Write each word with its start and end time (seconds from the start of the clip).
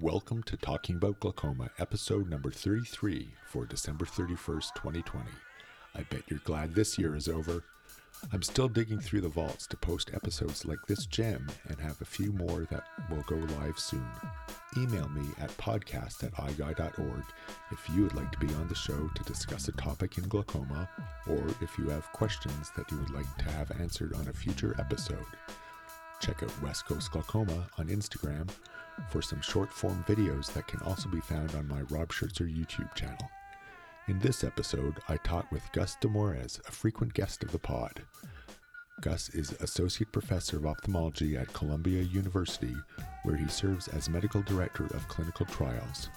Welcome 0.00 0.42
to 0.44 0.56
Talking 0.56 0.96
About 0.96 1.20
Glaucoma, 1.20 1.70
episode 1.78 2.28
number 2.28 2.50
33 2.50 3.28
for 3.46 3.66
December 3.66 4.04
31st, 4.04 4.74
2020. 4.74 5.28
I 5.94 6.02
bet 6.02 6.22
you're 6.28 6.40
glad 6.44 6.74
this 6.74 6.98
year 6.98 7.14
is 7.14 7.28
over. 7.28 7.64
I'm 8.32 8.42
still 8.42 8.68
digging 8.68 9.00
through 9.00 9.20
the 9.22 9.28
vaults 9.28 9.66
to 9.68 9.76
post 9.76 10.10
episodes 10.14 10.64
like 10.64 10.78
this 10.86 11.06
gem 11.06 11.46
and 11.68 11.78
have 11.80 12.00
a 12.00 12.06
few 12.06 12.32
more 12.32 12.66
that 12.70 12.84
will 13.10 13.22
go 13.22 13.36
live 13.58 13.78
soon. 13.78 14.06
Email 14.76 15.08
me 15.08 15.28
at 15.40 15.56
podcast 15.58 16.24
at 16.24 16.32
iguy.org 16.34 17.24
if 17.70 17.90
you 17.94 18.04
would 18.04 18.14
like 18.14 18.32
to 18.32 18.38
be 18.38 18.52
on 18.54 18.68
the 18.68 18.74
show 18.74 19.10
to 19.14 19.24
discuss 19.24 19.68
a 19.68 19.72
topic 19.72 20.18
in 20.18 20.28
glaucoma 20.28 20.88
or 21.28 21.44
if 21.60 21.76
you 21.78 21.88
have 21.88 22.12
questions 22.12 22.70
that 22.76 22.90
you 22.90 22.98
would 22.98 23.10
like 23.10 23.36
to 23.38 23.44
have 23.50 23.70
answered 23.80 24.14
on 24.14 24.28
a 24.28 24.32
future 24.32 24.74
episode. 24.78 25.26
Check 26.22 26.44
out 26.44 26.62
West 26.62 26.86
Coast 26.86 27.10
Glaucoma 27.10 27.66
on 27.78 27.88
Instagram 27.88 28.48
for 29.10 29.20
some 29.20 29.40
short 29.40 29.72
form 29.72 30.04
videos 30.06 30.52
that 30.52 30.68
can 30.68 30.80
also 30.82 31.08
be 31.08 31.20
found 31.20 31.52
on 31.56 31.66
my 31.66 31.80
Rob 31.90 32.10
Schertzer 32.12 32.48
YouTube 32.48 32.94
channel. 32.94 33.28
In 34.06 34.20
this 34.20 34.44
episode, 34.44 35.00
I 35.08 35.16
talk 35.16 35.50
with 35.50 35.72
Gus 35.72 35.96
De 36.00 36.06
Moraes, 36.06 36.60
a 36.68 36.70
frequent 36.70 37.12
guest 37.14 37.42
of 37.42 37.50
the 37.50 37.58
pod. 37.58 38.02
Gus 39.00 39.30
is 39.30 39.50
Associate 39.54 40.12
Professor 40.12 40.58
of 40.58 40.66
Ophthalmology 40.66 41.36
at 41.36 41.52
Columbia 41.54 42.02
University, 42.02 42.76
where 43.24 43.36
he 43.36 43.48
serves 43.48 43.88
as 43.88 44.08
Medical 44.08 44.42
Director 44.42 44.84
of 44.84 45.08
Clinical 45.08 45.46
Trials. 45.46 46.08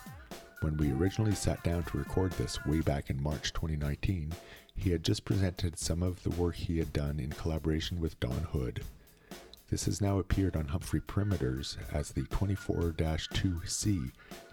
When 0.61 0.77
we 0.77 0.91
originally 0.91 1.33
sat 1.33 1.63
down 1.63 1.81
to 1.81 1.97
record 1.97 2.31
this 2.33 2.63
way 2.63 2.81
back 2.81 3.09
in 3.09 3.23
March 3.23 3.53
2019, 3.53 4.31
he 4.75 4.91
had 4.91 5.03
just 5.03 5.25
presented 5.25 5.79
some 5.79 6.03
of 6.03 6.21
the 6.21 6.29
work 6.29 6.53
he 6.53 6.77
had 6.77 6.93
done 6.93 7.19
in 7.19 7.31
collaboration 7.31 7.99
with 7.99 8.19
Don 8.19 8.47
Hood. 8.51 8.83
This 9.67 9.85
has 9.85 9.99
now 9.99 10.19
appeared 10.19 10.55
on 10.55 10.67
Humphrey 10.67 11.01
Perimeters 11.01 11.77
as 11.91 12.11
the 12.11 12.21
24 12.23 12.93
2C 12.93 14.11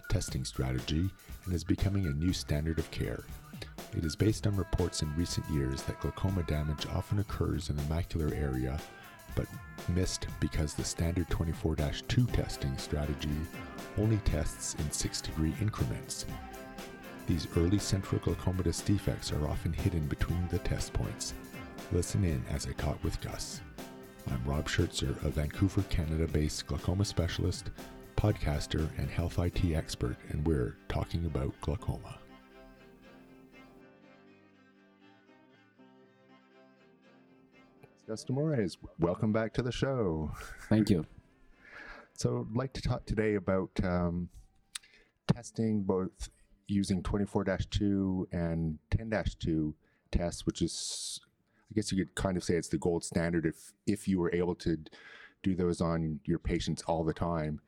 testing 0.08 0.44
strategy 0.44 1.10
and 1.44 1.54
is 1.54 1.64
becoming 1.64 2.06
a 2.06 2.12
new 2.12 2.32
standard 2.32 2.78
of 2.78 2.90
care. 2.90 3.22
It 3.94 4.06
is 4.06 4.16
based 4.16 4.46
on 4.46 4.56
reports 4.56 5.02
in 5.02 5.14
recent 5.14 5.48
years 5.50 5.82
that 5.82 6.00
glaucoma 6.00 6.44
damage 6.44 6.86
often 6.86 7.18
occurs 7.18 7.68
in 7.68 7.76
the 7.76 7.82
macular 7.82 8.34
area, 8.34 8.80
but 9.36 9.46
missed 9.88 10.28
because 10.40 10.72
the 10.72 10.84
standard 10.84 11.28
24 11.28 11.76
2 11.76 12.26
testing 12.28 12.78
strategy 12.78 13.28
only 13.98 14.16
tests 14.18 14.74
in 14.78 14.90
6 14.90 15.20
degree 15.20 15.54
increments. 15.60 16.24
These 17.26 17.48
early 17.58 17.78
central 17.78 18.20
glaucomatous 18.22 18.82
defects 18.82 19.30
are 19.30 19.46
often 19.46 19.74
hidden 19.74 20.06
between 20.06 20.48
the 20.48 20.58
test 20.60 20.94
points. 20.94 21.34
Listen 21.92 22.24
in 22.24 22.42
as 22.50 22.66
I 22.66 22.72
talk 22.72 23.02
with 23.04 23.20
Gus. 23.20 23.60
I'm 24.30 24.44
Rob 24.44 24.68
Schertzer, 24.68 25.10
a 25.24 25.30
Vancouver, 25.30 25.82
Canada 25.90 26.26
based 26.26 26.66
glaucoma 26.66 27.04
specialist, 27.04 27.70
podcaster, 28.16 28.88
and 28.98 29.10
health 29.10 29.38
IT 29.38 29.64
expert, 29.74 30.16
and 30.28 30.46
we're 30.46 30.76
talking 30.88 31.26
about 31.26 31.52
glaucoma. 31.60 32.18
Gus 38.06 38.24
De 38.24 38.32
Moraes, 38.32 38.76
welcome 38.98 39.32
back 39.32 39.52
to 39.54 39.62
the 39.62 39.72
show. 39.72 40.30
Thank 40.68 40.90
you. 40.90 41.04
So, 42.14 42.46
I'd 42.48 42.56
like 42.56 42.72
to 42.74 42.82
talk 42.82 43.04
today 43.06 43.34
about 43.34 43.70
um, 43.82 44.28
testing 45.34 45.82
both 45.82 46.28
using 46.68 47.02
24 47.02 47.44
2 47.44 48.28
and 48.32 48.78
10 48.90 49.24
2 49.38 49.74
tests, 50.10 50.46
which 50.46 50.62
is 50.62 51.20
I 51.72 51.74
guess 51.74 51.90
you 51.90 52.04
could 52.04 52.14
kind 52.14 52.36
of 52.36 52.44
say 52.44 52.54
it's 52.54 52.68
the 52.68 52.76
gold 52.76 53.02
standard. 53.02 53.46
If 53.46 53.72
if 53.86 54.06
you 54.06 54.18
were 54.18 54.34
able 54.34 54.54
to 54.56 54.76
do 55.42 55.54
those 55.54 55.80
on 55.80 56.20
your 56.26 56.38
patients 56.38 56.82
all 56.86 57.02
the 57.02 57.14
time, 57.14 57.60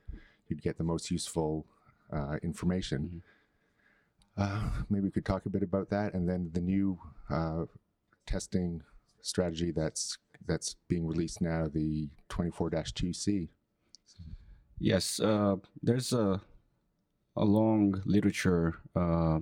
you'd 0.49 0.63
get 0.63 0.77
the 0.77 0.85
most 0.85 1.11
useful 1.11 1.67
uh, 2.13 2.37
information. 2.43 3.23
Mm-hmm. 4.39 4.43
Uh, 4.43 4.83
maybe 4.91 5.05
we 5.05 5.11
could 5.11 5.25
talk 5.25 5.47
a 5.47 5.49
bit 5.49 5.63
about 5.63 5.89
that, 5.89 6.13
and 6.13 6.29
then 6.29 6.51
the 6.53 6.61
new 6.61 6.99
uh, 7.31 7.65
testing 8.27 8.83
strategy 9.23 9.71
that's 9.71 10.19
that's 10.47 10.77
being 10.87 11.07
released 11.07 11.41
now, 11.41 11.67
the 11.73 12.11
24-2C. 12.29 13.49
Yes, 14.79 15.19
uh, 15.19 15.57
there's 15.83 16.13
a 16.13 16.43
a 17.37 17.45
long 17.45 18.03
literature 18.05 18.75
uh, 18.95 19.39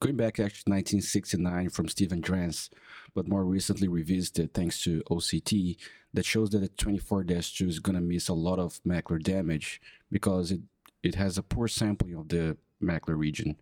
going 0.00 0.16
back 0.16 0.38
actually 0.38 0.72
1969 0.72 1.70
from 1.70 1.88
Stephen 1.88 2.20
Drance, 2.20 2.68
but 3.14 3.28
more 3.28 3.44
recently 3.44 3.88
revisited 3.88 4.52
thanks 4.52 4.82
to 4.82 5.02
OCT, 5.10 5.76
that 6.12 6.24
shows 6.24 6.50
that 6.50 6.58
the 6.58 6.68
24-2 6.68 7.68
is 7.68 7.78
going 7.78 7.96
to 7.96 8.02
miss 8.02 8.28
a 8.28 8.34
lot 8.34 8.58
of 8.58 8.80
macular 8.86 9.22
damage 9.22 9.80
because 10.10 10.50
it, 10.50 10.60
it 11.02 11.14
has 11.14 11.38
a 11.38 11.42
poor 11.42 11.68
sampling 11.68 12.14
of 12.14 12.28
the 12.28 12.56
macular 12.82 13.16
region. 13.16 13.56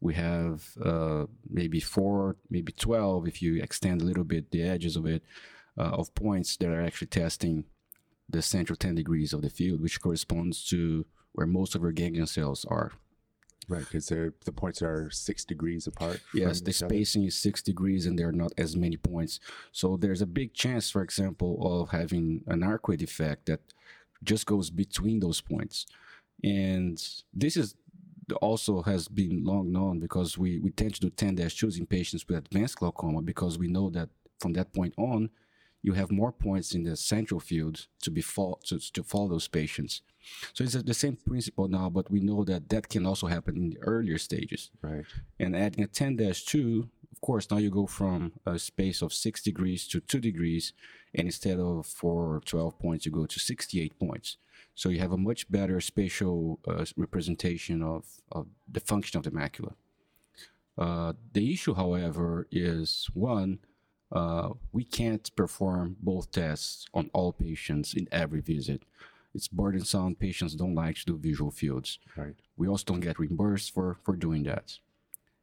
We 0.00 0.14
have 0.14 0.76
uh, 0.84 1.26
maybe 1.48 1.80
four, 1.80 2.36
maybe 2.50 2.72
12, 2.72 3.28
if 3.28 3.42
you 3.42 3.62
extend 3.62 4.02
a 4.02 4.04
little 4.04 4.24
bit 4.24 4.50
the 4.50 4.62
edges 4.62 4.96
of 4.96 5.06
it, 5.06 5.22
uh, 5.78 5.82
of 5.82 6.14
points 6.14 6.56
that 6.56 6.68
are 6.68 6.82
actually 6.82 7.08
testing 7.08 7.64
the 8.28 8.42
central 8.42 8.76
10 8.76 8.94
degrees 8.94 9.32
of 9.32 9.42
the 9.42 9.50
field, 9.50 9.80
which 9.80 10.00
corresponds 10.00 10.64
to 10.68 11.06
where 11.32 11.46
most 11.46 11.74
of 11.74 11.82
our 11.82 11.92
ganglion 11.92 12.26
cells 12.26 12.64
are. 12.66 12.92
Right, 13.68 13.80
because 13.80 14.06
the 14.06 14.52
points 14.54 14.80
are 14.80 15.10
six 15.10 15.44
degrees 15.44 15.88
apart. 15.88 16.20
Yes, 16.32 16.60
the 16.60 16.72
spacing 16.72 17.22
other. 17.22 17.28
is 17.28 17.36
six 17.36 17.62
degrees, 17.62 18.06
and 18.06 18.16
there 18.16 18.28
are 18.28 18.32
not 18.32 18.52
as 18.56 18.76
many 18.76 18.96
points. 18.96 19.40
So 19.72 19.96
there's 19.96 20.22
a 20.22 20.26
big 20.26 20.54
chance, 20.54 20.88
for 20.88 21.02
example, 21.02 21.58
of 21.60 21.90
having 21.90 22.44
an 22.46 22.60
arcuate 22.60 23.02
effect 23.02 23.46
that 23.46 23.60
just 24.22 24.46
goes 24.46 24.70
between 24.70 25.18
those 25.18 25.40
points. 25.40 25.86
And 26.44 27.02
this 27.34 27.56
is 27.56 27.74
also 28.40 28.82
has 28.82 29.08
been 29.08 29.44
long 29.44 29.70
known 29.72 30.00
because 30.00 30.36
we, 30.36 30.58
we 30.58 30.70
tend 30.70 30.94
to 30.94 31.00
do 31.00 31.10
10 31.10 31.36
2s 31.36 31.78
in 31.78 31.86
patients 31.86 32.26
with 32.26 32.38
advanced 32.38 32.76
glaucoma 32.76 33.22
because 33.22 33.58
we 33.58 33.68
know 33.68 33.90
that 33.90 34.08
from 34.40 34.52
that 34.54 34.72
point 34.72 34.94
on, 34.96 35.30
you 35.82 35.92
have 35.92 36.10
more 36.10 36.32
points 36.32 36.74
in 36.74 36.82
the 36.84 36.96
central 36.96 37.40
field 37.40 37.86
to 38.02 38.10
be 38.10 38.20
fo- 38.20 38.58
to, 38.64 38.78
to 38.92 39.02
follow 39.02 39.28
those 39.28 39.48
patients. 39.48 40.02
So 40.52 40.64
it's 40.64 40.74
the 40.74 40.94
same 40.94 41.16
principle 41.16 41.68
now, 41.68 41.88
but 41.88 42.10
we 42.10 42.20
know 42.20 42.44
that 42.44 42.68
that 42.70 42.88
can 42.88 43.06
also 43.06 43.28
happen 43.28 43.56
in 43.56 43.70
the 43.70 43.78
earlier 43.82 44.18
stages. 44.18 44.70
Right. 44.82 45.04
And 45.38 45.56
adding 45.56 45.84
a 45.84 45.88
10-2, 45.88 46.88
of 47.12 47.20
course, 47.20 47.50
now 47.50 47.58
you 47.58 47.70
go 47.70 47.86
from 47.86 48.32
a 48.44 48.58
space 48.58 49.02
of 49.02 49.12
6 49.12 49.42
degrees 49.42 49.86
to 49.88 50.00
2 50.00 50.18
degrees, 50.18 50.72
and 51.14 51.26
instead 51.26 51.60
of 51.60 51.86
4 51.86 52.34
or 52.34 52.40
12 52.40 52.78
points, 52.78 53.06
you 53.06 53.12
go 53.12 53.26
to 53.26 53.38
68 53.38 53.98
points. 53.98 54.36
So 54.74 54.90
you 54.90 54.98
have 54.98 55.12
a 55.12 55.16
much 55.16 55.50
better 55.50 55.80
spatial 55.80 56.60
uh, 56.68 56.84
representation 56.96 57.82
of, 57.82 58.04
of 58.30 58.48
the 58.70 58.80
function 58.80 59.16
of 59.16 59.24
the 59.24 59.30
macula. 59.30 59.74
Uh, 60.76 61.14
the 61.32 61.52
issue, 61.52 61.74
however, 61.74 62.46
is 62.50 63.08
one, 63.14 63.60
uh, 64.12 64.50
we 64.72 64.84
can't 64.84 65.34
perform 65.36 65.96
both 66.00 66.30
tests 66.30 66.86
on 66.94 67.10
all 67.12 67.32
patients 67.32 67.94
in 67.94 68.06
every 68.12 68.40
visit. 68.40 68.82
It's 69.34 69.48
burdensome. 69.48 70.14
Patients 70.14 70.54
don't 70.54 70.74
like 70.74 70.96
to 70.96 71.04
do 71.04 71.18
visual 71.18 71.50
fields. 71.50 71.98
Right. 72.16 72.34
We 72.56 72.68
also 72.68 72.84
don't 72.84 73.00
get 73.00 73.18
reimbursed 73.18 73.74
for, 73.74 73.98
for 74.02 74.16
doing 74.16 74.44
that. 74.44 74.78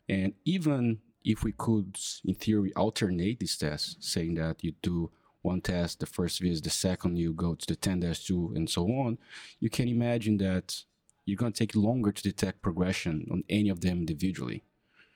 And 0.09 0.33
even 0.45 0.99
if 1.23 1.43
we 1.43 1.51
could, 1.51 1.97
in 2.25 2.35
theory, 2.35 2.73
alternate 2.75 3.39
these 3.39 3.57
tests, 3.57 3.95
saying 3.99 4.35
that 4.35 4.63
you 4.63 4.73
do 4.81 5.11
one 5.41 5.61
test, 5.61 5.99
the 5.99 6.05
first 6.05 6.41
visit, 6.41 6.63
the 6.63 6.69
second 6.69 7.17
you 7.17 7.33
go 7.33 7.53
to 7.53 7.65
the 7.67 7.75
10-2 7.75 8.55
and 8.55 8.69
so 8.69 8.85
on, 8.87 9.17
you 9.59 9.69
can 9.69 9.87
imagine 9.87 10.37
that 10.37 10.83
you're 11.25 11.37
going 11.37 11.53
to 11.53 11.59
take 11.59 11.75
longer 11.75 12.11
to 12.11 12.23
detect 12.23 12.61
progression 12.61 13.27
on 13.31 13.43
any 13.49 13.69
of 13.69 13.81
them 13.81 13.99
individually. 13.99 14.63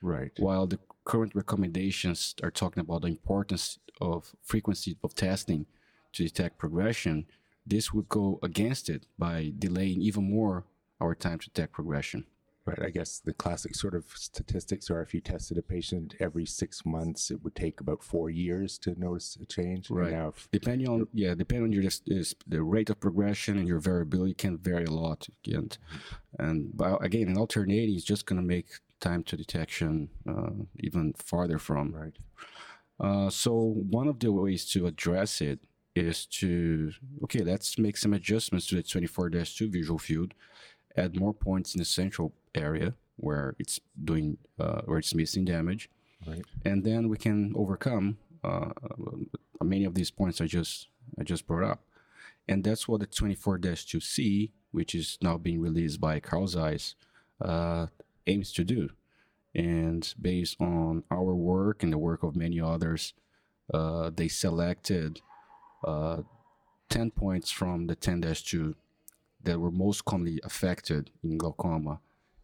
Right. 0.02 0.31
While 0.38 0.68
the 0.68 0.79
current 1.07 1.34
recommendations 1.34 2.35
are 2.44 2.51
talking 2.51 2.81
about 2.81 3.01
the 3.03 3.07
importance 3.07 3.79
of 4.01 4.35
frequency 4.44 4.97
of 5.01 5.16
testing 5.16 5.66
to 6.12 6.23
detect 6.23 6.57
progression, 6.57 7.25
this 7.66 7.94
would 7.94 8.09
go 8.09 8.40
against 8.44 8.90
it 8.90 9.06
by 9.17 9.53
delaying 9.57 10.01
even 10.01 10.29
more 10.29 10.66
our 11.00 11.16
time 11.16 11.40
to 11.40 11.50
detect 11.50 11.72
progression. 11.72 12.26
Right. 12.66 12.87
I 12.87 12.90
guess 12.90 13.20
the 13.20 13.32
classic 13.32 13.73
sort 13.76 13.96
of 13.96 14.03
statistics 14.16 14.90
are 14.91 15.02
if 15.02 15.14
you 15.14 15.22
tested 15.22 15.58
a 15.58 15.61
patient 15.61 16.16
every 16.20 16.46
six 16.46 16.85
months, 16.85 17.32
it 17.32 17.41
would 17.41 17.55
take 17.55 17.79
about 17.79 18.03
four 18.03 18.29
years 18.29 18.78
to 18.79 18.99
notice 18.99 19.37
a 19.41 19.46
change. 19.46 19.90
Right. 19.90 20.11
Now, 20.11 20.34
depending 20.52 20.90
on 20.90 21.08
yeah, 21.14 21.34
depending 21.34 21.64
on 21.64 21.72
your 21.72 21.84
just 21.84 22.03
is 22.08 22.35
the 22.46 22.61
rate 22.61 22.90
of 22.90 22.99
progression 22.99 23.58
and 23.58 23.70
your 23.70 23.79
variability 23.79 24.34
can 24.34 24.58
vary 24.58 24.84
a 24.84 24.91
lot. 24.91 25.29
And 25.46 25.78
and 26.37 26.76
but 26.76 27.02
again, 27.02 27.29
an 27.29 27.37
alternating 27.37 27.96
is 27.96 28.03
just 28.03 28.26
going 28.26 28.41
to 28.41 28.46
make 28.46 28.67
time 28.99 29.23
to 29.23 29.38
detection 29.38 30.09
uh, 30.28 30.49
even 30.79 31.14
farther 31.14 31.58
from. 31.58 31.94
Right. 31.94 32.14
Uh, 32.99 33.29
so 33.29 33.52
one 33.90 34.08
of 34.08 34.20
the 34.20 34.32
ways 34.32 34.66
to 34.72 34.88
address 34.88 35.41
it 35.41 35.59
is 35.96 36.26
to 36.26 36.91
okay, 37.23 37.41
let's 37.44 37.78
make 37.78 37.97
some 37.97 38.14
adjustments 38.14 38.67
to 38.67 38.76
the 38.76 38.84
24-2 38.84 39.72
visual 39.72 39.99
field, 39.99 40.34
add 40.96 41.20
more 41.20 41.34
points 41.34 41.73
in 41.73 41.79
the 41.79 41.85
central 41.85 42.34
area 42.53 42.94
where 43.17 43.55
it's 43.59 43.79
doing 44.03 44.38
uh, 44.59 44.82
where 44.85 44.99
it's 44.99 45.16
missing 45.16 45.46
damage, 45.46 45.90
right. 46.28 46.46
and 46.66 46.84
then 46.84 47.09
we 47.09 47.17
can 47.17 47.53
overcome 47.55 48.17
uh, 48.44 48.70
many 49.64 49.85
of 49.85 49.96
these 49.96 50.11
points 50.11 50.40
I 50.40 50.46
just 50.46 50.88
I 51.20 51.23
just 51.23 51.47
brought 51.47 51.70
up, 51.70 51.84
and 52.47 52.64
that's 52.64 52.88
what 52.88 52.99
the 52.99 53.08
24-2C 53.08 54.52
which 54.72 54.94
is 54.94 55.17
now 55.22 55.38
being 55.38 55.61
released 55.61 55.99
by 55.99 56.20
Carl 56.20 56.47
Zeiss, 56.47 56.96
uh, 57.41 57.88
aims 58.28 58.52
to 58.53 58.64
do. 58.64 58.90
And 59.56 60.14
based 60.22 60.62
on 60.62 61.03
our 61.09 61.34
work 61.34 61.84
and 61.84 61.91
the 61.91 61.97
work 61.97 62.24
of 62.24 62.35
many 62.35 62.62
others, 62.62 63.14
uh, 63.74 64.12
they 64.16 64.28
selected 64.28 65.22
uh, 65.84 66.18
10 66.90 67.12
points 67.12 67.52
from 67.52 67.88
the 67.88 67.96
10 67.96 68.22
2 68.22 68.76
that 69.44 69.59
were 69.59 69.72
most 69.72 70.06
commonly 70.06 70.40
affected 70.44 71.09
in 71.24 71.38
glaucoma 71.38 72.00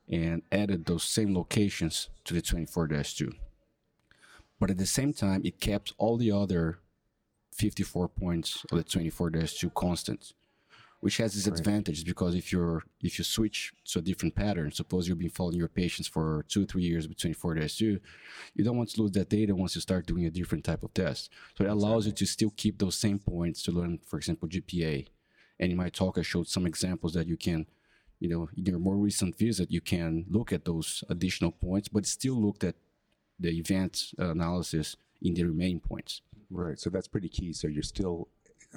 and 0.10 0.42
added 0.52 0.86
those 0.86 1.04
same 1.04 1.36
locations 1.36 2.10
to 2.24 2.34
the 2.34 2.42
24 2.42 2.88
2. 2.88 3.32
But 4.60 4.70
at 4.70 4.78
the 4.78 4.86
same 4.86 5.14
time, 5.14 5.42
it 5.44 5.60
kept 5.60 5.94
all 5.98 6.18
the 6.18 6.32
other 6.32 6.80
54 7.54 8.08
points 8.10 8.66
of 8.72 8.78
the 8.78 8.84
24 8.84 9.32
2 9.32 9.70
constant 9.72 10.34
which 11.04 11.18
has 11.18 11.36
its 11.36 11.50
right. 11.50 11.60
advantages 11.60 12.02
because 12.02 12.34
if 12.34 12.54
you're 12.54 12.82
if 13.02 13.18
you 13.18 13.26
switch 13.26 13.74
to 13.84 14.00
a 14.00 14.02
different 14.02 14.34
pattern, 14.34 14.72
suppose 14.72 15.06
you've 15.06 15.20
been 15.20 15.30
following 15.30 15.58
your 15.58 15.68
patients 15.68 16.08
for 16.08 16.46
two 16.48 16.66
three 16.66 16.84
years 16.84 17.08
between 17.08 17.34
four 17.34 17.54
days 17.56 17.76
two, 17.76 18.00
you 18.56 18.64
don't 18.64 18.78
want 18.78 18.90
to 18.90 19.02
lose 19.02 19.12
that 19.12 19.28
data 19.28 19.54
once 19.54 19.76
you 19.76 19.82
start 19.82 20.06
doing 20.06 20.26
a 20.26 20.32
different 20.32 20.64
type 20.64 20.82
of 20.82 20.94
test. 20.94 21.30
So 21.58 21.66
it 21.66 21.70
allows 21.70 22.06
you 22.06 22.14
to 22.14 22.26
still 22.26 22.54
keep 22.56 22.80
those 22.80 22.96
same 22.96 23.20
points 23.20 23.62
to 23.64 23.74
learn, 23.74 24.00
for 24.06 24.16
example, 24.16 24.48
GPA. 24.48 25.06
And 25.60 25.72
in 25.72 25.78
my 25.78 25.90
talk, 25.90 26.18
I 26.18 26.22
showed 26.22 26.48
some 26.48 26.66
examples 26.66 27.14
that 27.16 27.28
you 27.28 27.36
can, 27.36 27.66
you 28.22 28.30
know, 28.30 28.48
in 28.56 28.66
your 28.66 28.80
more 28.80 28.96
recent 28.96 29.38
visit, 29.38 29.72
you 29.72 29.82
can 29.82 30.26
look 30.30 30.54
at 30.54 30.64
those 30.64 31.04
additional 31.10 31.52
points, 31.52 31.90
but 31.90 32.06
still 32.06 32.42
look 32.42 32.64
at 32.64 32.76
the 33.38 33.50
event 33.50 34.14
analysis 34.18 34.96
in 35.22 35.34
the 35.34 35.44
remaining 35.44 35.82
points. 35.82 36.22
Right. 36.50 36.80
So 36.80 36.90
that's 36.90 37.10
pretty 37.10 37.30
key. 37.30 37.52
So 37.52 37.68
you're 37.68 37.84
still 37.84 38.30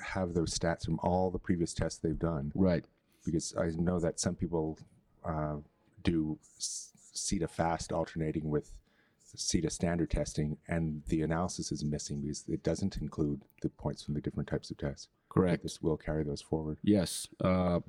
have 0.02 0.34
those 0.34 0.56
stats 0.56 0.84
from 0.84 0.98
all 1.02 1.30
the 1.30 1.38
previous 1.38 1.74
tests 1.74 1.98
they've 1.98 2.18
done. 2.18 2.52
Right. 2.54 2.84
Because 3.24 3.54
I 3.58 3.70
know 3.76 3.98
that 4.00 4.20
some 4.20 4.34
people 4.34 4.78
uh, 5.24 5.56
do 6.04 6.38
SITA 6.58 7.48
fast 7.48 7.92
alternating 7.92 8.48
with 8.48 8.70
SITA 9.34 9.70
standard 9.70 10.10
testing, 10.10 10.56
and 10.68 11.02
the 11.08 11.22
analysis 11.22 11.72
is 11.72 11.84
missing 11.84 12.20
because 12.22 12.44
it 12.48 12.62
doesn't 12.62 12.96
include 12.98 13.42
the 13.62 13.68
points 13.68 14.02
from 14.02 14.14
the 14.14 14.20
different 14.20 14.48
types 14.48 14.70
of 14.70 14.78
tests. 14.78 15.08
Correct. 15.28 15.58
But 15.58 15.62
this 15.62 15.82
will 15.82 15.96
carry 15.96 16.24
those 16.24 16.40
forward. 16.40 16.78
Yes. 16.82 17.28
Uh, 17.42 17.80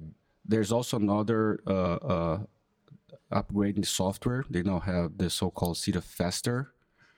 there's 0.46 0.72
also 0.72 0.98
another 0.98 1.60
uh, 1.68 1.96
uh, 1.96 2.40
upgrading 3.32 3.86
software. 3.86 4.44
They 4.50 4.64
now 4.64 4.80
have 4.80 5.18
the 5.18 5.30
so-called 5.30 5.78
SITA 5.78 6.02
Faster. 6.02 6.72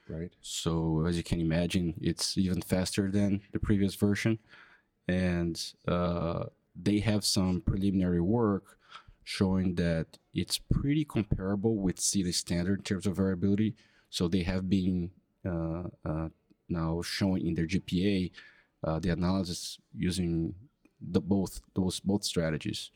Right. 0.08 0.32
So 0.42 1.04
as 1.06 1.16
you 1.16 1.22
can 1.22 1.40
imagine, 1.40 1.94
it's 2.00 2.36
even 2.36 2.62
faster 2.62 3.10
than 3.10 3.40
the 3.52 3.60
previous 3.60 3.94
version 3.94 4.38
and 5.08 5.72
uh, 5.88 6.44
they 6.80 7.00
have 7.00 7.24
some 7.24 7.60
preliminary 7.60 8.20
work 8.20 8.78
showing 9.24 9.74
that 9.76 10.06
it's 10.34 10.58
pretty 10.58 11.04
comparable 11.04 11.76
with 11.76 12.00
SITA 12.00 12.32
standard 12.32 12.80
in 12.80 12.84
terms 12.84 13.06
of 13.06 13.16
variability. 13.16 13.74
So 14.08 14.28
they 14.28 14.42
have 14.42 14.68
been 14.68 15.10
uh, 15.44 15.84
uh, 16.04 16.28
now 16.68 17.02
showing 17.02 17.46
in 17.46 17.54
their 17.54 17.66
GPA 17.66 18.30
uh, 18.82 18.98
the 18.98 19.10
analysis 19.10 19.78
using 19.94 20.54
the 21.00 21.20
both 21.20 21.60
those 21.74 22.00
both 22.00 22.24
strategies. 22.24 22.90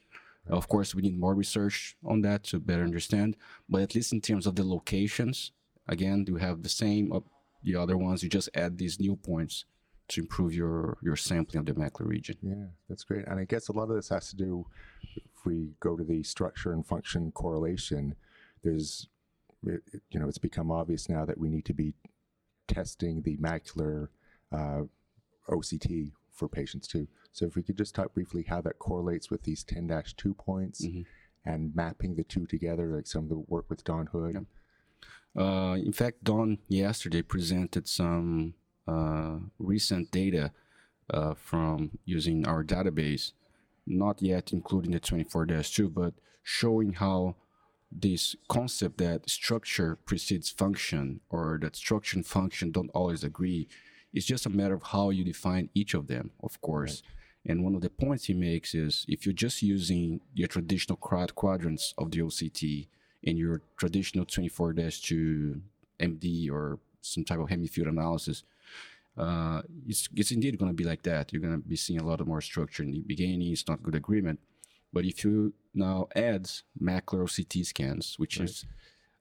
Of 0.48 0.68
course, 0.68 0.94
we 0.94 1.02
need 1.02 1.18
more 1.18 1.34
research 1.34 1.96
on 2.04 2.20
that 2.22 2.44
to 2.44 2.58
better 2.58 2.82
understand. 2.82 3.36
But 3.68 3.82
at 3.82 3.94
least 3.94 4.12
in 4.12 4.20
terms 4.20 4.46
of 4.46 4.56
the 4.56 4.64
locations, 4.64 5.52
again, 5.88 6.24
you 6.28 6.36
have 6.36 6.62
the 6.62 6.68
same 6.68 7.12
of 7.12 7.24
the 7.62 7.76
other 7.76 7.96
ones. 7.96 8.22
You 8.22 8.28
just 8.28 8.50
add 8.54 8.76
these 8.76 9.00
new 9.00 9.16
points 9.16 9.64
to 10.08 10.20
improve 10.22 10.54
your 10.54 10.98
your 11.02 11.16
sampling 11.16 11.60
of 11.60 11.66
the 11.66 11.72
macular 11.80 12.06
region. 12.06 12.36
Yeah, 12.42 12.66
that's 12.88 13.04
great. 13.04 13.26
And 13.26 13.38
I 13.40 13.44
guess 13.44 13.68
a 13.68 13.72
lot 13.72 13.90
of 13.90 13.96
this 13.96 14.08
has 14.10 14.28
to 14.30 14.36
do 14.36 14.66
if 15.16 15.46
we 15.46 15.74
go 15.80 15.96
to 15.96 16.04
the 16.04 16.22
structure 16.22 16.72
and 16.72 16.86
function 16.86 17.32
correlation. 17.32 18.14
There's, 18.62 19.08
it, 19.66 19.82
you 20.10 20.20
know, 20.20 20.28
it's 20.28 20.38
become 20.38 20.70
obvious 20.70 21.08
now 21.08 21.24
that 21.24 21.38
we 21.38 21.48
need 21.48 21.64
to 21.66 21.74
be 21.74 21.94
testing 22.66 23.22
the 23.22 23.36
macular 23.36 24.08
uh, 24.52 24.82
OCT 25.48 26.12
for 26.32 26.48
patients 26.48 26.86
too. 26.86 27.06
So 27.32 27.46
if 27.46 27.56
we 27.56 27.62
could 27.62 27.76
just 27.76 27.94
talk 27.94 28.14
briefly 28.14 28.44
how 28.48 28.60
that 28.62 28.78
correlates 28.78 29.30
with 29.30 29.42
these 29.42 29.64
10-2 29.64 30.36
points 30.36 30.84
mm-hmm. 30.84 31.02
and 31.44 31.74
mapping 31.74 32.14
the 32.14 32.24
two 32.24 32.46
together, 32.46 32.94
like 32.94 33.06
some 33.06 33.24
of 33.24 33.28
the 33.28 33.44
work 33.48 33.66
with 33.68 33.84
Don 33.84 34.06
Hood. 34.06 34.34
Yeah. 34.34 34.40
Uh, 35.42 35.74
in 35.74 35.92
fact, 35.92 36.24
Don 36.24 36.58
yesterday 36.68 37.22
presented 37.22 37.88
some 37.88 38.54
recent 39.58 40.10
data 40.10 40.52
uh, 41.10 41.34
from 41.34 41.98
using 42.04 42.46
our 42.46 42.64
database, 42.64 43.32
not 43.86 44.22
yet 44.22 44.52
including 44.52 44.92
the 44.92 45.00
24-2, 45.00 45.92
but 45.92 46.14
showing 46.42 46.94
how 46.94 47.36
this 47.90 48.34
concept 48.48 48.98
that 48.98 49.28
structure 49.28 49.96
precedes 50.04 50.50
function 50.50 51.20
or 51.30 51.58
that 51.62 51.76
structure 51.76 52.16
and 52.16 52.26
function 52.26 52.72
don't 52.72 52.90
always 52.90 53.22
agree 53.22 53.68
it's 54.12 54.26
just 54.26 54.46
a 54.46 54.50
matter 54.50 54.74
of 54.74 54.82
how 54.82 55.10
you 55.10 55.24
define 55.24 55.68
each 55.74 55.94
of 55.94 56.08
them 56.08 56.30
of 56.42 56.60
course 56.60 57.02
right. 57.04 57.52
and 57.52 57.64
one 57.64 57.74
of 57.74 57.82
the 57.82 57.90
points 57.90 58.24
he 58.24 58.34
makes 58.34 58.74
is 58.74 59.06
if 59.08 59.24
you're 59.24 59.32
just 59.32 59.62
using 59.62 60.20
your 60.34 60.48
traditional 60.48 60.96
quadrants 60.96 61.94
of 61.96 62.10
the 62.10 62.18
oct 62.18 62.88
and 63.26 63.38
your 63.38 63.62
traditional 63.76 64.26
24-2 64.26 65.60
md 66.00 66.50
or 66.50 66.78
some 67.00 67.24
type 67.24 67.38
of 67.38 67.48
hemifield 67.48 67.88
analysis 67.88 68.42
uh, 69.16 69.62
it's, 69.86 70.08
it's 70.14 70.32
indeed 70.32 70.58
going 70.58 70.70
to 70.70 70.76
be 70.76 70.84
like 70.84 71.02
that. 71.02 71.32
You're 71.32 71.42
going 71.42 71.60
to 71.60 71.68
be 71.68 71.76
seeing 71.76 72.00
a 72.00 72.06
lot 72.06 72.20
of 72.20 72.26
more 72.26 72.40
structure 72.40 72.82
in 72.82 72.90
the 72.90 73.00
beginning. 73.00 73.52
It's 73.52 73.68
not 73.68 73.82
good 73.82 73.94
agreement. 73.94 74.40
But 74.92 75.04
if 75.04 75.24
you 75.24 75.54
now 75.72 76.08
add 76.14 76.50
macular 76.80 77.28
CT 77.28 77.66
scans, 77.66 78.14
which 78.18 78.38
right. 78.38 78.48
is, 78.48 78.64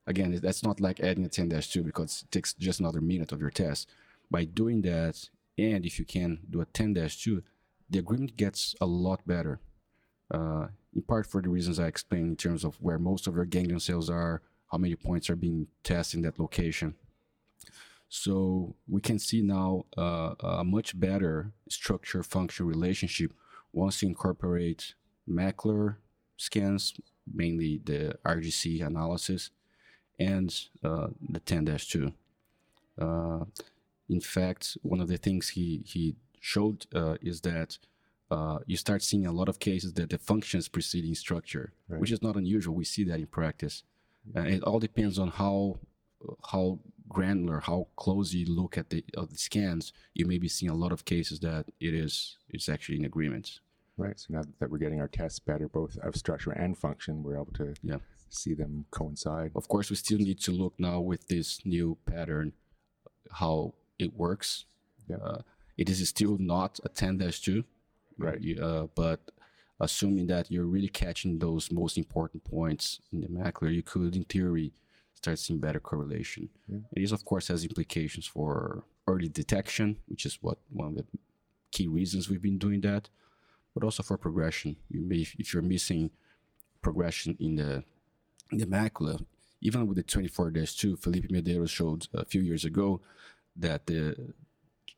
again, 0.06 0.38
that's 0.42 0.62
not 0.62 0.80
like 0.80 1.00
adding 1.00 1.24
a 1.24 1.28
10 1.28 1.48
2 1.48 1.82
because 1.82 2.22
it 2.22 2.30
takes 2.30 2.54
just 2.54 2.80
another 2.80 3.00
minute 3.00 3.32
of 3.32 3.40
your 3.40 3.50
test. 3.50 3.90
By 4.30 4.44
doing 4.44 4.82
that, 4.82 5.28
and 5.58 5.84
if 5.84 5.98
you 5.98 6.04
can 6.04 6.40
do 6.50 6.60
a 6.60 6.64
10 6.64 6.94
2, 6.94 7.42
the 7.90 7.98
agreement 7.98 8.36
gets 8.36 8.74
a 8.80 8.86
lot 8.86 9.26
better. 9.26 9.60
Uh, 10.30 10.68
in 10.94 11.02
part 11.02 11.26
for 11.26 11.42
the 11.42 11.48
reasons 11.48 11.78
I 11.78 11.86
explained 11.86 12.28
in 12.28 12.36
terms 12.36 12.64
of 12.64 12.76
where 12.76 12.98
most 12.98 13.26
of 13.26 13.34
your 13.34 13.44
ganglion 13.44 13.80
cells 13.80 14.08
are, 14.08 14.42
how 14.70 14.78
many 14.78 14.96
points 14.96 15.28
are 15.28 15.36
being 15.36 15.66
tested 15.82 16.18
in 16.18 16.22
that 16.22 16.38
location. 16.38 16.94
So 18.08 18.76
we 18.88 19.00
can 19.00 19.18
see 19.18 19.42
now 19.42 19.86
uh, 19.96 20.34
a 20.40 20.64
much 20.64 20.98
better 20.98 21.52
structure 21.68 22.22
function 22.22 22.66
relationship 22.66 23.32
once 23.72 24.02
you 24.02 24.08
incorporate 24.08 24.94
macular 25.28 25.96
scans, 26.36 26.94
mainly 27.32 27.80
the 27.84 28.16
RGC 28.24 28.86
analysis, 28.86 29.50
and 30.18 30.54
uh, 30.84 31.08
the 31.28 31.40
10-2. 31.40 32.12
Uh, 33.00 33.44
in 34.08 34.20
fact, 34.20 34.76
one 34.82 35.00
of 35.00 35.08
the 35.08 35.16
things 35.16 35.50
he, 35.50 35.82
he 35.84 36.14
showed 36.40 36.86
uh, 36.94 37.16
is 37.20 37.40
that 37.40 37.78
uh, 38.30 38.58
you 38.66 38.76
start 38.76 39.02
seeing 39.02 39.26
a 39.26 39.32
lot 39.32 39.48
of 39.48 39.58
cases 39.58 39.92
that 39.94 40.10
the 40.10 40.18
functions 40.18 40.68
preceding 40.68 41.14
structure, 41.14 41.72
right. 41.88 42.00
which 42.00 42.10
is 42.10 42.22
not 42.22 42.36
unusual. 42.36 42.74
We 42.74 42.84
see 42.84 43.04
that 43.04 43.18
in 43.18 43.26
practice. 43.26 43.82
And 44.34 44.48
it 44.48 44.62
all 44.62 44.78
depends 44.78 45.18
on 45.18 45.28
how 45.28 45.78
how 46.50 46.78
granular, 47.08 47.60
how 47.60 47.88
close 47.96 48.32
you 48.32 48.46
look 48.46 48.78
at 48.78 48.90
the, 48.90 49.04
the 49.14 49.36
scans, 49.36 49.92
you 50.14 50.26
may 50.26 50.38
be 50.38 50.48
seeing 50.48 50.70
a 50.70 50.74
lot 50.74 50.92
of 50.92 51.04
cases 51.04 51.40
that 51.40 51.66
it 51.80 51.94
is 51.94 52.38
it's 52.48 52.68
actually 52.68 52.98
in 52.98 53.04
agreement. 53.04 53.60
Right. 53.96 54.18
So 54.18 54.26
now 54.30 54.42
that 54.58 54.70
we're 54.70 54.78
getting 54.78 55.00
our 55.00 55.08
tests 55.08 55.38
better, 55.38 55.68
both 55.68 55.96
of 55.98 56.16
structure 56.16 56.50
and 56.50 56.76
function, 56.76 57.22
we're 57.22 57.36
able 57.36 57.52
to 57.54 57.74
yeah. 57.82 57.98
see 58.28 58.54
them 58.54 58.86
coincide. 58.90 59.52
Of 59.54 59.68
course, 59.68 59.88
we 59.90 59.96
still 59.96 60.18
need 60.18 60.40
to 60.40 60.52
look 60.52 60.74
now 60.78 61.00
with 61.00 61.28
this 61.28 61.60
new 61.64 61.96
pattern 62.06 62.52
how 63.30 63.74
it 63.98 64.14
works. 64.14 64.64
Yeah. 65.08 65.16
Uh, 65.16 65.42
it 65.76 65.88
is 65.88 66.08
still 66.08 66.36
not 66.38 66.80
a 66.84 66.88
10-2, 66.88 67.64
right? 68.18 68.40
Uh, 68.60 68.86
but 68.94 69.30
assuming 69.80 70.26
that 70.28 70.50
you're 70.50 70.66
really 70.66 70.88
catching 70.88 71.38
those 71.38 71.70
most 71.70 71.98
important 71.98 72.44
points 72.44 73.00
in 73.12 73.20
the 73.20 73.28
macular, 73.28 73.74
you 73.74 73.82
could, 73.82 74.16
in 74.16 74.24
theory, 74.24 74.72
start 75.24 75.38
seeing 75.38 75.60
better 75.60 75.80
correlation. 75.80 76.48
Yeah. 76.68 76.76
And 76.94 77.04
this, 77.04 77.12
of 77.12 77.24
course, 77.24 77.48
has 77.48 77.64
implications 77.64 78.26
for 78.26 78.84
early 79.06 79.28
detection, 79.28 79.96
which 80.06 80.24
is 80.26 80.38
what 80.40 80.58
one 80.70 80.88
of 80.88 80.96
the 80.96 81.06
key 81.70 81.88
reasons 81.88 82.28
we've 82.28 82.42
been 82.42 82.58
doing 82.58 82.80
that, 82.82 83.08
but 83.74 83.84
also 83.84 84.02
for 84.02 84.16
progression. 84.16 84.76
You 84.88 85.00
may, 85.00 85.26
if 85.38 85.52
you're 85.52 85.62
missing 85.62 86.10
progression 86.82 87.36
in 87.40 87.56
the 87.56 87.84
in 88.52 88.58
the 88.58 88.66
macula, 88.66 89.24
even 89.60 89.86
with 89.86 89.96
the 89.96 90.04
24-2, 90.04 90.98
Felipe 90.98 91.28
Medeiros 91.30 91.70
showed 91.70 92.06
a 92.12 92.24
few 92.24 92.42
years 92.42 92.64
ago 92.64 93.00
that 93.56 93.86
the 93.86 94.34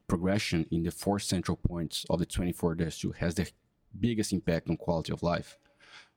progression 0.09 0.67
in 0.71 0.83
the 0.83 0.91
four 0.91 1.19
central 1.19 1.57
points 1.57 2.05
of 2.11 2.19
the 2.19 2.27
24-2 2.27 3.15
has 3.17 3.35
the 3.35 3.49
biggest 3.99 4.33
impact 4.33 4.69
on 4.69 4.77
quality 4.77 5.13
of 5.13 5.23
life. 5.23 5.59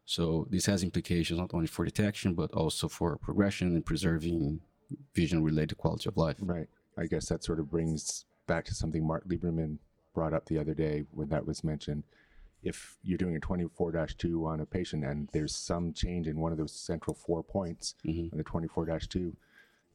So 0.10 0.48
this 0.50 0.66
has 0.66 0.82
implications 0.82 1.38
not 1.40 1.54
only 1.54 1.68
for 1.68 1.86
detection, 1.86 2.34
but 2.34 2.52
also 2.52 2.88
for 2.88 3.16
progression 3.18 3.76
and 3.76 3.86
preserving 3.86 4.60
vision 5.14 5.44
related 5.44 5.78
quality 5.78 6.10
of 6.10 6.18
life. 6.18 6.38
Right. 6.42 6.68
I 6.98 7.06
guess 7.06 7.28
that 7.30 7.44
sort 7.44 7.60
of 7.60 7.70
brings 7.70 8.26
back 8.48 8.66
to 8.66 8.74
something 8.74 9.06
Mark 9.06 9.28
Lieberman 9.30 9.78
brought 10.16 10.34
up 10.34 10.48
the 10.48 10.58
other 10.58 10.74
day 10.74 11.04
when 11.12 11.30
that 11.30 11.46
was 11.46 11.64
mentioned. 11.64 12.04
if 12.62 12.98
you're 13.04 13.18
doing 13.18 13.38
a 13.38 13.40
24-2 13.40 14.46
on 14.46 14.60
a 14.60 14.66
patient 14.66 15.06
and 15.06 15.30
there's 15.32 15.56
some 15.56 15.94
change 15.94 16.28
in 16.28 16.38
one 16.38 16.52
of 16.52 16.58
those 16.58 16.74
central 16.74 17.14
four 17.16 17.42
points 17.42 17.96
Mhm. 18.06 18.34
on 18.34 18.38
the 18.38 18.44
24-2, 18.44 19.34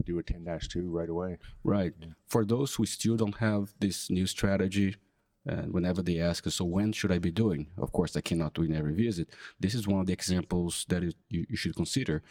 do 0.02 0.18
a 0.18 0.22
10-2 0.22 0.88
right 0.90 1.10
away. 1.10 1.36
Right. 1.62 1.92
For 2.26 2.42
those 2.46 2.74
who 2.76 2.86
still 2.86 3.16
don't 3.18 3.36
have 3.36 3.74
this 3.80 4.08
new 4.08 4.26
strategy, 4.26 4.96
and 5.46 5.72
whenever 5.72 6.02
they 6.02 6.18
ask 6.20 6.46
us, 6.46 6.56
so 6.56 6.64
when 6.64 6.92
should 6.92 7.12
I 7.12 7.18
be 7.18 7.30
doing? 7.30 7.66
Of 7.76 7.92
course, 7.92 8.16
I 8.16 8.20
cannot 8.20 8.54
do 8.54 8.62
it 8.62 8.70
in 8.70 8.76
every 8.76 8.94
visit. 8.94 9.28
This 9.60 9.74
is 9.74 9.86
one 9.86 10.00
of 10.00 10.06
the 10.06 10.12
examples 10.12 10.86
that 10.88 11.02
you, 11.02 11.46
you 11.48 11.56
should 11.56 11.76
consider. 11.76 12.22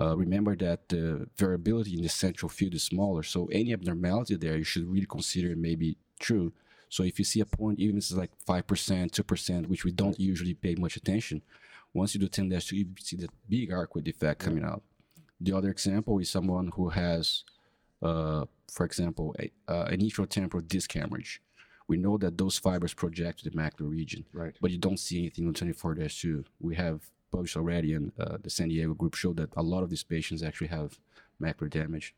Uh, 0.00 0.16
remember 0.16 0.56
that 0.56 0.88
the 0.88 1.26
variability 1.36 1.94
in 1.94 2.02
the 2.02 2.08
central 2.08 2.48
field 2.48 2.74
is 2.74 2.84
smaller, 2.84 3.22
so 3.22 3.46
any 3.46 3.72
abnormality 3.72 4.36
there, 4.36 4.56
you 4.56 4.64
should 4.64 4.90
really 4.90 5.06
consider 5.06 5.54
maybe 5.56 5.96
true. 6.18 6.52
So 6.88 7.02
if 7.02 7.18
you 7.18 7.24
see 7.24 7.40
a 7.40 7.46
point, 7.46 7.78
even 7.80 7.96
if 7.96 8.04
it's 8.04 8.12
like 8.12 8.30
5%, 8.46 8.64
2%, 9.10 9.66
which 9.66 9.84
we 9.84 9.92
don't 9.92 10.18
usually 10.20 10.54
pay 10.54 10.74
much 10.76 10.96
attention, 10.96 11.42
once 11.92 12.14
you 12.14 12.20
do 12.20 12.28
10 12.28 12.48
2, 12.48 12.76
you 12.76 12.86
see 12.98 13.16
that 13.16 13.30
big 13.48 13.70
arcuate 13.70 14.04
defect 14.04 14.40
coming 14.40 14.64
out. 14.64 14.82
The 15.40 15.52
other 15.52 15.68
example 15.68 16.18
is 16.20 16.30
someone 16.30 16.70
who 16.74 16.90
has 16.90 17.44
uh, 18.02 18.44
for 18.70 18.84
example, 18.84 19.34
a, 19.38 19.50
uh, 19.70 19.84
an 19.84 20.00
inferotemporal 20.00 20.66
disc 20.66 20.92
hemorrhage. 20.92 21.40
We 21.88 21.96
know 21.96 22.16
that 22.18 22.38
those 22.38 22.58
fibers 22.58 22.94
project 22.94 23.40
to 23.40 23.50
the 23.50 23.56
macular 23.56 23.90
region, 23.90 24.24
Right. 24.32 24.54
but 24.60 24.70
you 24.70 24.78
don't 24.78 24.98
see 24.98 25.18
anything 25.18 25.46
on 25.48 25.54
24-2. 25.54 26.44
We 26.60 26.74
have 26.76 27.10
published 27.30 27.56
already, 27.56 27.94
and 27.94 28.12
uh, 28.18 28.38
the 28.42 28.50
San 28.50 28.68
Diego 28.68 28.94
group 28.94 29.14
showed 29.14 29.36
that 29.38 29.50
a 29.56 29.62
lot 29.62 29.82
of 29.82 29.90
these 29.90 30.02
patients 30.04 30.42
actually 30.42 30.68
have 30.68 30.98
macular 31.40 31.70
damage. 31.70 32.14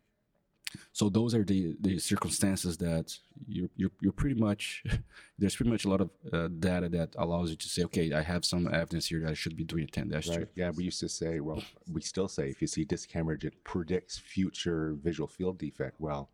So 0.93 1.09
those 1.09 1.37
are 1.37 1.45
the, 1.45 1.77
the 1.81 2.01
circumstances 2.01 2.77
that 2.79 3.17
you're, 3.47 3.69
you're, 3.77 3.93
you're 4.01 4.13
pretty 4.13 4.41
much, 4.41 4.83
there's 5.39 5.55
pretty 5.55 5.71
much 5.71 5.85
a 5.85 5.89
lot 5.89 6.01
of 6.01 6.11
uh, 6.33 6.49
data 6.49 6.89
that 6.89 7.15
allows 7.17 7.51
you 7.51 7.57
to 7.57 7.69
say, 7.69 7.85
okay, 7.85 8.13
I 8.13 8.23
have 8.23 8.45
some 8.45 8.67
evidence 8.67 9.07
here 9.07 9.21
that 9.21 9.31
I 9.31 9.35
should 9.35 9.57
be 9.57 9.63
doing 9.63 9.85
a 9.85 9.87
10 9.87 10.11
2. 10.11 10.31
Right. 10.33 10.49
Yeah, 10.57 10.71
we 10.71 10.83
used 10.83 10.99
to 10.99 11.09
say, 11.09 11.39
well, 11.39 11.63
we 11.93 12.01
still 12.01 12.27
say 12.27 12.49
if 12.49 12.61
you 12.61 12.67
see 12.67 12.85
disc 12.85 13.09
hemorrhage, 13.13 13.45
it 13.45 13.63
predicts 13.63 14.19
future 14.19 14.95
visual 15.01 15.29
field 15.29 15.59
defect. 15.59 16.01
Well, 16.01 16.29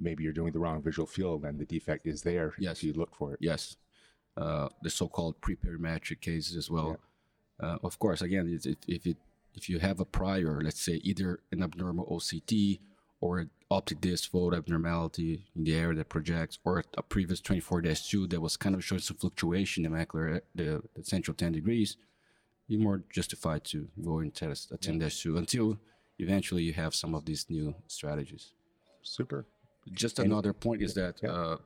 maybe 0.00 0.24
you're 0.24 0.32
doing 0.32 0.52
the 0.52 0.58
wrong 0.58 0.82
visual 0.82 1.06
field 1.06 1.44
and 1.44 1.58
the 1.58 1.64
defect 1.66 2.06
is 2.06 2.22
there 2.22 2.54
Yes. 2.58 2.78
if 2.78 2.84
you 2.84 2.92
look 2.94 3.14
for 3.14 3.34
it. 3.34 3.38
Yes, 3.40 3.76
uh, 4.36 4.68
the 4.82 4.90
so-called 4.90 5.40
pre-perimetric 5.40 6.20
cases 6.20 6.56
as 6.56 6.70
well. 6.70 6.98
Uh, 7.60 7.76
of 7.82 7.98
course, 7.98 8.22
again, 8.22 8.48
it's, 8.48 8.66
if 8.66 8.78
if 8.88 9.06
it 9.06 9.18
if 9.54 9.68
you 9.68 9.78
have 9.80 10.00
a 10.00 10.04
prior, 10.04 10.60
let's 10.62 10.80
say 10.80 10.94
either 11.02 11.40
an 11.52 11.62
abnormal 11.62 12.06
OCT 12.06 12.78
or 13.20 13.38
an 13.40 13.50
optic 13.70 14.00
disc 14.00 14.30
fold 14.30 14.54
abnormality 14.54 15.44
in 15.54 15.64
the 15.64 15.74
area 15.76 15.96
that 15.96 16.08
projects, 16.08 16.58
or 16.64 16.82
a 16.96 17.02
previous 17.02 17.40
24-2 17.40 18.30
that 18.30 18.40
was 18.40 18.56
kind 18.56 18.74
of 18.74 18.82
showing 18.84 19.00
some 19.00 19.16
fluctuation 19.18 19.84
in 19.84 19.92
the 19.92 19.98
macular, 19.98 20.40
the, 20.54 20.82
the 20.96 21.04
central 21.04 21.34
10 21.34 21.52
degrees, 21.52 21.96
you're 22.68 22.80
more 22.80 23.02
justified 23.12 23.62
to 23.64 23.88
go 24.02 24.20
and 24.20 24.34
test 24.34 24.70
a 24.72 24.78
10-2 24.78 25.36
until 25.36 25.78
eventually 26.18 26.62
you 26.62 26.72
have 26.72 26.94
some 26.94 27.14
of 27.14 27.24
these 27.26 27.44
new 27.50 27.74
strategies 27.88 28.52
Super. 29.02 29.46
Just 29.92 30.18
another 30.18 30.52
point 30.52 30.82
is 30.82 30.94
that 30.94 31.22
uh, 31.24 31.56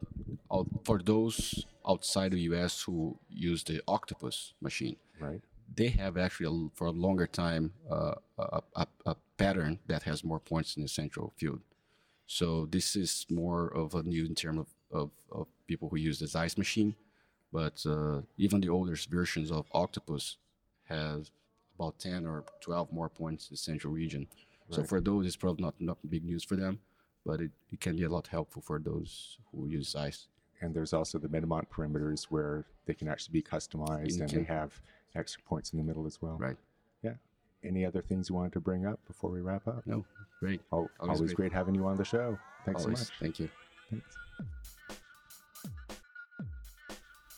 for 0.85 0.99
those 0.99 1.65
outside 1.87 2.33
the 2.33 2.41
US 2.53 2.83
who 2.83 3.19
use 3.29 3.63
the 3.65 3.83
octopus 3.87 4.55
machine, 4.61 4.97
Right. 5.21 5.41
they 5.75 5.89
have 5.89 6.17
actually 6.19 6.71
for 6.75 6.87
a 6.89 6.91
longer 6.91 7.27
time 7.27 7.73
uh, 7.91 8.15
a, 8.39 8.63
a, 8.77 8.87
a 9.07 9.17
pattern 9.37 9.79
that 9.87 10.03
has 10.05 10.25
more 10.25 10.41
points 10.41 10.77
in 10.77 10.83
the 10.83 10.89
central 10.89 11.33
field. 11.37 11.61
So 12.27 12.67
this 12.71 12.97
is 12.97 13.27
more 13.31 13.69
of 13.69 13.95
a 13.95 14.03
new 14.03 14.25
in 14.25 14.35
terms 14.35 14.61
of, 14.61 14.69
of, 14.91 15.11
of 15.31 15.47
people 15.67 15.89
who 15.91 15.97
use 15.97 16.19
the 16.19 16.27
Zeiss 16.27 16.57
machine, 16.57 16.95
but 17.53 17.85
uh, 17.87 18.23
even 18.39 18.61
the 18.61 18.71
older 18.71 18.97
versions 19.11 19.51
of 19.51 19.67
octopus 19.73 20.39
have 20.85 21.31
about 21.79 21.99
10 21.99 22.27
or 22.27 22.45
12 22.61 22.93
more 22.93 23.09
points 23.09 23.49
in 23.49 23.55
the 23.55 23.59
central 23.59 23.93
region. 23.93 24.27
So 24.71 24.83
for 24.83 25.01
those, 25.01 25.27
it's 25.27 25.37
probably 25.37 25.63
not, 25.65 25.75
not 25.79 25.99
big 26.09 26.25
news 26.25 26.43
for 26.43 26.57
them, 26.57 26.79
but 27.25 27.41
it, 27.41 27.51
it 27.73 27.81
can 27.81 27.97
be 27.97 28.05
a 28.05 28.09
lot 28.09 28.27
helpful 28.27 28.63
for 28.63 28.79
those 28.79 29.39
who 29.51 29.67
use 29.67 29.91
Zeiss. 29.91 30.29
And 30.61 30.75
there's 30.75 30.93
also 30.93 31.19
the 31.19 31.29
Medmont 31.29 31.67
perimeters 31.69 32.25
where 32.25 32.65
they 32.87 32.95
can 32.95 33.09
actually 33.09 33.33
be 33.33 33.43
customized 33.43 34.21
and 34.21 34.29
they 34.31 34.45
have 34.45 34.81
extra 35.15 35.43
points 35.43 35.73
in 35.73 35.79
the 35.79 35.85
middle 35.85 36.07
as 36.07 36.21
well. 36.23 36.37
Right. 36.39 36.57
Yeah. 37.03 37.15
Any 37.63 37.85
other 37.85 38.03
things 38.03 38.29
you 38.29 38.35
wanted 38.35 38.53
to 38.55 38.61
bring 38.61 38.87
up 38.87 39.01
before 39.07 39.31
we 39.31 39.41
wrap 39.41 39.67
up? 39.67 39.87
No, 39.87 40.05
great. 40.41 40.61
Oh, 40.73 40.89
Always 41.01 41.19
always, 41.19 41.21
great. 41.33 41.51
great 41.51 41.53
having 41.53 41.75
you 41.75 41.87
on 41.87 41.97
the 41.97 42.05
show. 42.05 42.39
Thanks 42.65 42.83
Always. 42.83 42.99
so 42.99 43.05
much. 43.05 43.13
Thank 43.21 43.41
you. 43.41 43.49
Thanks. 43.91 44.17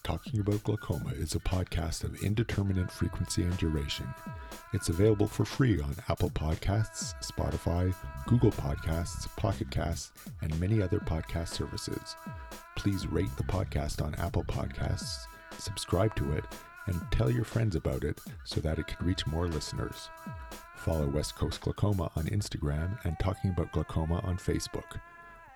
Talking 0.06 0.38
About 0.38 0.62
Glaucoma 0.62 1.10
is 1.14 1.34
a 1.34 1.40
podcast 1.40 2.04
of 2.04 2.22
indeterminate 2.22 2.92
frequency 2.92 3.42
and 3.42 3.56
duration. 3.56 4.06
It's 4.72 4.88
available 4.88 5.26
for 5.26 5.44
free 5.44 5.80
on 5.80 5.96
Apple 6.08 6.30
Podcasts, 6.30 7.14
Spotify, 7.20 7.92
Google 8.28 8.52
Podcasts, 8.52 9.26
Pocket 9.34 9.68
Casts, 9.72 10.12
and 10.42 10.60
many 10.60 10.80
other 10.80 11.00
podcast 11.00 11.48
services. 11.48 12.14
Please 12.76 13.08
rate 13.08 13.36
the 13.36 13.42
podcast 13.42 14.00
on 14.00 14.14
Apple 14.14 14.44
Podcasts, 14.44 15.26
subscribe 15.58 16.14
to 16.14 16.34
it, 16.34 16.44
and 16.86 17.00
tell 17.10 17.28
your 17.28 17.44
friends 17.44 17.74
about 17.74 18.04
it 18.04 18.20
so 18.44 18.60
that 18.60 18.78
it 18.78 18.86
can 18.86 19.04
reach 19.04 19.26
more 19.26 19.48
listeners. 19.48 20.08
Follow 20.76 21.08
West 21.08 21.34
Coast 21.34 21.62
Glaucoma 21.62 22.12
on 22.14 22.26
Instagram 22.26 22.96
and 23.04 23.18
Talking 23.18 23.50
About 23.50 23.72
Glaucoma 23.72 24.20
on 24.20 24.36
Facebook. 24.36 25.00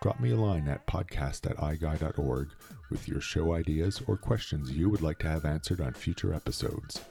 Drop 0.03 0.19
me 0.19 0.31
a 0.31 0.37
line 0.37 0.67
at 0.67 0.87
podcast 0.87 1.51
at 1.51 1.59
iguy.org 1.59 2.49
with 2.91 3.07
your 3.07 3.21
show 3.21 3.53
ideas 3.53 4.01
or 4.07 4.17
questions 4.17 4.73
you 4.73 4.89
would 4.89 5.03
like 5.03 5.19
to 5.19 5.29
have 5.29 5.45
answered 5.45 5.81
on 5.81 5.93
future 5.93 6.33
episodes. 6.33 7.03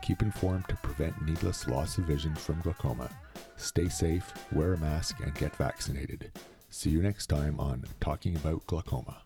Keep 0.00 0.22
informed 0.22 0.66
to 0.68 0.76
prevent 0.76 1.20
needless 1.26 1.68
loss 1.68 1.98
of 1.98 2.04
vision 2.04 2.34
from 2.34 2.60
glaucoma. 2.62 3.10
Stay 3.56 3.90
safe, 3.90 4.32
wear 4.52 4.72
a 4.72 4.78
mask, 4.78 5.20
and 5.20 5.34
get 5.34 5.54
vaccinated. 5.56 6.32
See 6.70 6.88
you 6.88 7.02
next 7.02 7.26
time 7.26 7.60
on 7.60 7.84
Talking 8.00 8.36
About 8.36 8.66
Glaucoma. 8.66 9.18